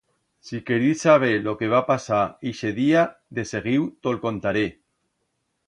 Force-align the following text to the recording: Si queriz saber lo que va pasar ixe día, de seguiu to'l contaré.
Si 0.47 0.59
queriz 0.69 1.01
saber 1.07 1.29
lo 1.47 1.53
que 1.59 1.69
va 1.73 1.83
pasar 1.91 2.23
ixe 2.53 2.73
día, 2.81 3.05
de 3.41 3.47
seguiu 3.53 3.87
to'l 4.03 4.21
contaré. 4.27 4.65